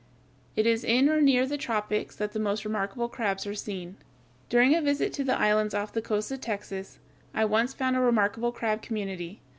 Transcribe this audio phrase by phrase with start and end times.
[0.55, 3.97] It is in or near the tropics that the most remarkable crabs are seen.
[4.49, 6.97] During a visit to the islands off the coast of Texas,
[7.35, 9.41] I once found a remarkable crab community.